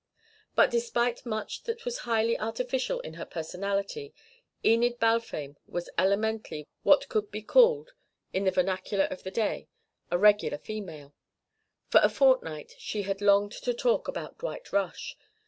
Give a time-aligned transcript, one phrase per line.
[0.55, 4.15] But despite much that was highly artificial in her personality,
[4.65, 7.91] Enid Balfame was elementally what would be called,
[8.33, 9.67] in the vernacular of the day,
[10.09, 11.13] a regular female;
[11.91, 15.15] for a fortnight she had longed to talk about Dwight Rush.